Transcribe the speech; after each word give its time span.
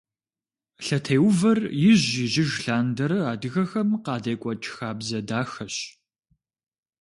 Лъэтеувэр 0.85 1.59
ижь-ижьыж 1.89 2.51
лъандэрэ 2.63 3.19
адыгэхэм 3.31 3.89
къадекӀуэкӀ 4.03 4.67
хабзэ 4.75 5.19
дахэщ. 5.27 5.75